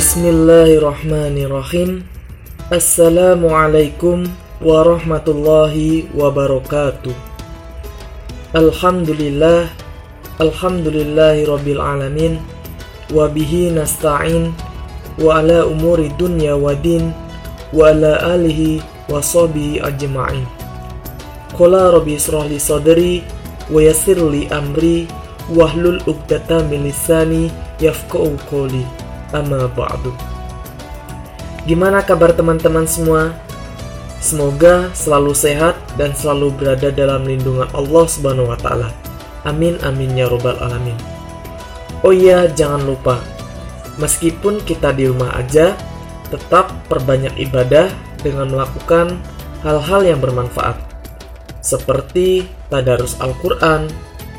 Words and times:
Bismillahirrahmanirrahim. 0.00 2.08
Assalamualaikum 2.72 4.24
warahmatullahi 4.64 6.08
wabarakatuh. 6.16 7.12
Alhamdulillah 8.56 9.68
Alhamdulillahi 10.40 11.44
rabbil 11.44 11.84
alamin. 11.84 12.40
Wabihi 13.12 13.76
nasta'in. 13.76 14.56
Wa 15.20 15.44
ala 15.44 15.68
umuri 15.68 16.08
dunya 16.16 16.56
wa 16.56 16.72
din. 16.72 17.12
Wa 17.68 17.92
ala 17.92 18.40
alihi 18.40 18.80
wa 19.04 19.20
sahbihi 19.20 19.84
ajma'in. 19.84 20.48
Qala 21.52 21.92
rabbi 21.92 22.16
israhli 22.16 22.56
sadri 22.56 23.20
Wa 23.68 23.84
yassirli 23.84 24.48
amri 24.48 25.04
Wahlul 25.52 26.00
uqdata 26.08 26.64
min 26.72 26.88
lisani 26.88 27.52
Yafqa'u 27.84 28.40
qawli 28.48 29.09
Amma 29.30 29.70
ba'du 29.70 30.10
Gimana 31.68 32.02
kabar 32.02 32.32
teman-teman 32.32 32.88
semua? 32.88 33.36
Semoga 34.20 34.92
selalu 34.92 35.32
sehat 35.32 35.80
dan 35.96 36.12
selalu 36.12 36.52
berada 36.56 36.92
dalam 36.92 37.24
lindungan 37.24 37.68
Allah 37.72 38.04
Subhanahu 38.04 38.52
wa 38.52 38.58
taala. 38.60 38.92
Amin 39.48 39.80
amin 39.80 40.12
ya 40.12 40.28
robbal 40.28 40.60
alamin. 40.60 40.96
Oh 42.00 42.12
iya, 42.12 42.48
jangan 42.48 42.84
lupa. 42.84 43.20
Meskipun 44.00 44.64
kita 44.64 44.96
di 44.96 45.08
rumah 45.08 45.36
aja, 45.36 45.76
tetap 46.32 46.72
perbanyak 46.88 47.36
ibadah 47.36 47.92
dengan 48.24 48.48
melakukan 48.48 49.20
hal-hal 49.60 50.00
yang 50.04 50.20
bermanfaat. 50.20 50.80
Seperti 51.60 52.48
tadarus 52.72 53.20
Al-Qur'an, 53.20 53.84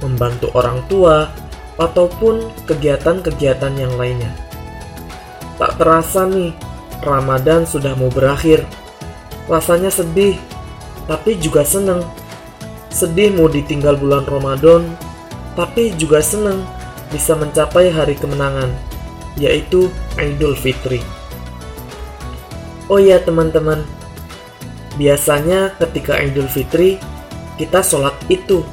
membantu 0.00 0.48
orang 0.56 0.80
tua, 0.88 1.28
ataupun 1.76 2.48
kegiatan-kegiatan 2.64 3.72
yang 3.76 3.92
lainnya. 4.00 4.32
Tak 5.62 5.78
terasa 5.78 6.26
nih, 6.26 6.50
Ramadan 7.06 7.62
sudah 7.62 7.94
mau 7.94 8.10
berakhir. 8.10 8.66
Rasanya 9.46 9.94
sedih, 9.94 10.34
tapi 11.06 11.38
juga 11.38 11.62
seneng. 11.62 12.02
Sedih 12.90 13.30
mau 13.30 13.46
ditinggal 13.46 13.94
bulan 13.94 14.26
Ramadan, 14.26 14.90
tapi 15.54 15.94
juga 15.94 16.18
seneng 16.18 16.66
bisa 17.14 17.38
mencapai 17.38 17.94
hari 17.94 18.18
kemenangan, 18.18 18.74
yaitu 19.38 19.86
Idul 20.18 20.58
Fitri. 20.58 20.98
Oh 22.90 22.98
ya 22.98 23.22
teman-teman, 23.22 23.86
biasanya 24.98 25.78
ketika 25.78 26.18
Idul 26.18 26.50
Fitri, 26.50 26.98
kita 27.54 27.86
sholat 27.86 28.18
itu. 28.26 28.66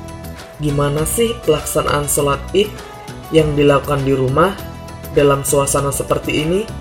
Gimana 0.57 1.05
sih 1.05 1.37
pelaksanaan 1.45 2.09
sholat 2.09 2.41
id 2.57 2.73
yang 3.29 3.53
dilakukan 3.53 4.01
di 4.01 4.17
rumah 4.17 4.57
dalam 5.13 5.45
suasana 5.45 5.93
seperti 5.93 6.49
ini? 6.49 6.78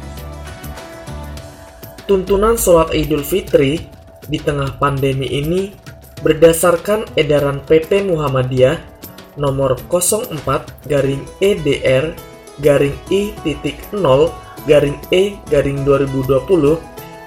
Tuntunan 2.09 2.57
sholat 2.57 2.97
Idul 2.97 3.21
Fitri 3.21 3.85
di 4.33 4.41
tengah 4.41 4.81
pandemi 4.81 5.29
ini 5.29 5.69
berdasarkan 6.25 7.05
edaran 7.21 7.61
PP 7.69 8.09
Muhammadiyah 8.09 8.81
nomor 9.37 9.77
04 9.93 10.89
garing 10.89 11.21
EDR 11.45 12.17
garing 12.65 12.97
I 13.13 13.37
titik 13.45 13.77
0 13.93 14.33
garing 14.65 14.97
E 15.13 15.37
garing 15.53 15.85
2020 15.85 16.81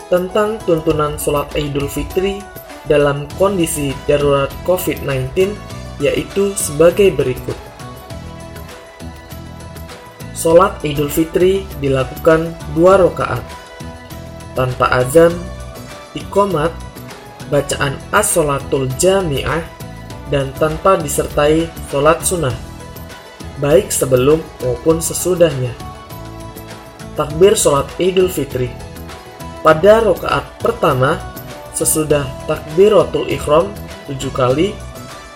tentang 0.10 0.58
tuntunan 0.66 1.14
sholat 1.22 1.54
Idul 1.54 1.86
Fitri 1.86 2.42
dalam 2.90 3.30
kondisi 3.38 3.94
darurat 4.10 4.50
COVID-19 4.66 5.54
yaitu 6.02 6.58
sebagai 6.58 7.14
berikut. 7.14 7.54
Sholat 10.34 10.82
Idul 10.82 11.14
Fitri 11.14 11.70
dilakukan 11.78 12.50
dua 12.74 12.98
rakaat 12.98 13.61
tanpa 14.58 14.88
azan, 14.92 15.32
ikomat, 16.16 16.72
bacaan 17.52 17.96
as-solatul 18.12 18.88
jami'ah, 19.00 19.64
dan 20.32 20.56
tanpa 20.56 20.96
disertai 20.96 21.68
sholat 21.92 22.24
sunnah, 22.24 22.56
baik 23.60 23.92
sebelum 23.92 24.40
maupun 24.64 25.04
sesudahnya. 25.04 25.76
Takbir 27.20 27.60
sholat 27.60 27.92
idul 28.00 28.32
fitri 28.32 28.72
Pada 29.62 30.02
rokaat 30.02 30.48
pertama, 30.64 31.20
sesudah 31.76 32.24
takbiratul 32.48 33.28
ikhram 33.30 33.70
tujuh 34.10 34.32
kali, 34.34 34.74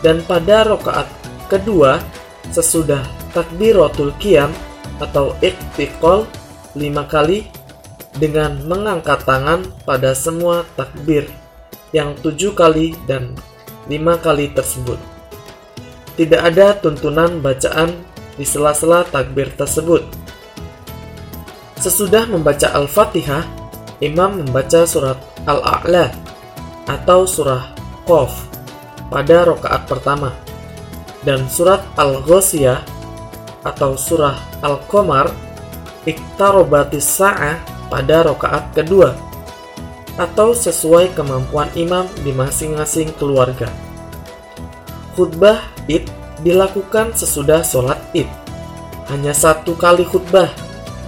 dan 0.01 0.23
pada 0.25 0.65
rokaat 0.65 1.05
kedua, 1.51 2.01
sesudah 2.49 3.03
takbiratul 3.35 4.15
qiyam 4.17 4.49
atau 4.97 5.35
iktiqol 5.43 6.23
lima 6.73 7.03
kali 7.05 7.51
dengan 8.15 8.55
mengangkat 8.63 9.23
tangan 9.27 9.67
pada 9.83 10.15
semua 10.15 10.63
takbir 10.79 11.27
yang 11.91 12.15
tujuh 12.19 12.55
kali 12.55 12.95
dan 13.07 13.35
lima 13.91 14.15
kali 14.19 14.51
tersebut. 14.51 14.99
Tidak 16.15 16.39
ada 16.39 16.79
tuntunan 16.79 17.43
bacaan 17.43 17.91
di 18.39 18.47
sela-sela 18.47 19.03
takbir 19.07 19.51
tersebut. 19.55 20.03
Sesudah 21.79 22.23
membaca 22.27 22.71
Al-Fatihah, 22.71 23.43
imam 23.99 24.43
membaca 24.43 24.87
surat 24.87 25.19
Al-A'la 25.43 26.11
atau 26.87 27.27
surah 27.27 27.75
Qaf 28.07 28.31
pada 29.11 29.45
rokaat 29.45 29.85
pertama 29.85 30.31
dan 31.25 31.45
surat 31.51 31.83
Al-Ghosiyah 31.97 32.79
atau 33.65 33.97
surah 33.97 34.37
Al-Qamar 34.61 35.29
Iktarobatis 36.05 37.01
Sa'ah 37.01 37.74
pada 37.87 38.25
rokaat 38.25 38.73
kedua 38.73 39.13
atau 40.15 40.55
sesuai 40.55 41.11
kemampuan 41.11 41.67
imam 41.75 42.07
di 42.23 42.31
masing-masing 42.31 43.11
keluarga. 43.19 43.67
Khutbah 45.15 45.59
id 45.91 46.07
dilakukan 46.43 47.15
sesudah 47.15 47.63
sholat 47.63 47.99
id. 48.15 48.27
Hanya 49.11 49.37
satu 49.37 49.77
kali 49.77 50.03
khutbah, 50.07 50.49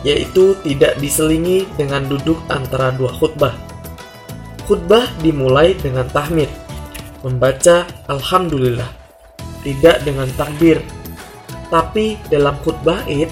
yaitu 0.05 0.53
tidak 0.61 0.95
diselingi 1.01 1.65
dengan 1.75 2.05
duduk 2.05 2.37
antara 2.51 2.93
dua 2.93 3.09
khutbah. 3.15 3.55
Khutbah 4.69 5.07
dimulai 5.23 5.73
dengan 5.79 6.05
tahmid, 6.11 6.51
membaca 7.23 7.87
Alhamdulillah, 8.11 8.91
tidak 9.63 10.03
dengan 10.05 10.29
takbir. 10.35 10.83
Tapi 11.67 12.15
dalam 12.31 12.55
khutbah 12.63 13.03
id, 13.09 13.27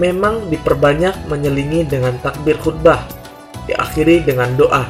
memang 0.00 0.48
diperbanyak 0.48 1.28
menyelingi 1.28 1.84
dengan 1.84 2.16
takbir 2.24 2.56
khutbah, 2.60 3.04
diakhiri 3.68 4.24
dengan 4.24 4.56
doa, 4.56 4.88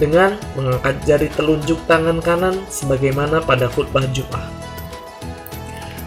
dengan 0.00 0.40
mengangkat 0.56 0.96
jari 1.04 1.28
telunjuk 1.36 1.76
tangan 1.84 2.24
kanan 2.24 2.56
sebagaimana 2.72 3.44
pada 3.44 3.68
khutbah 3.68 4.04
Jumat. 4.16 4.42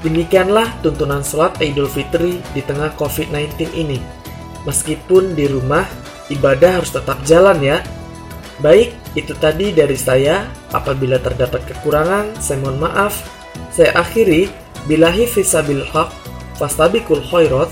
Demikianlah 0.03 0.67
tuntunan 0.83 1.23
sholat 1.23 1.55
Idul 1.63 1.87
Fitri 1.87 2.43
di 2.51 2.59
tengah 2.59 2.91
COVID-19 2.99 3.71
ini. 3.71 4.03
Meskipun 4.67 5.31
di 5.31 5.47
rumah, 5.47 5.87
ibadah 6.27 6.81
harus 6.81 6.91
tetap 6.91 7.23
jalan 7.23 7.55
ya. 7.63 7.79
Baik, 8.59 8.91
itu 9.15 9.31
tadi 9.39 9.71
dari 9.71 9.95
saya. 9.95 10.43
Apabila 10.75 11.23
terdapat 11.23 11.63
kekurangan, 11.71 12.35
saya 12.43 12.59
mohon 12.59 12.83
maaf. 12.83 13.15
Saya 13.71 13.95
akhiri, 13.95 14.51
bilahi 14.91 15.23
fisabil 15.23 15.87
haq, 15.87 16.11
fastabikul 16.59 17.23
khairat, 17.23 17.71